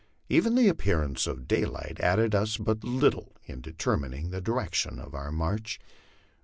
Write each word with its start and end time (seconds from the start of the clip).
Even 0.29 0.55
the 0.55 0.67
appearance 0.67 1.27
of 1.27 1.47
daylight 1.47 1.99
aided 2.01 2.33
us 2.33 2.57
but 2.57 2.83
little 2.83 3.35
in 3.45 3.61
determining 3.61 4.31
the 4.31 4.41
direction 4.41 4.97
of 4.97 5.13
our 5.13 5.31
march. 5.31 5.79